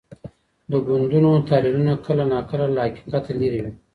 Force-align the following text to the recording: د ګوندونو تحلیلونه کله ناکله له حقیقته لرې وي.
د 0.71 0.73
ګوندونو 0.87 1.31
تحلیلونه 1.47 1.93
کله 2.05 2.23
ناکله 2.31 2.65
له 2.75 2.81
حقیقته 2.87 3.31
لرې 3.41 3.59
وي. 3.63 3.71